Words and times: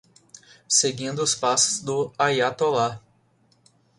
Seguindo 0.67 1.21
os 1.21 1.35
passos 1.35 1.79
do 1.83 2.11
Aiatolá 2.17 2.99